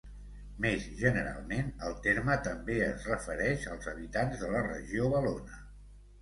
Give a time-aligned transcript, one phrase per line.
[0.63, 5.63] Més generalment, el terme també es refereix als habitants de la regió valona.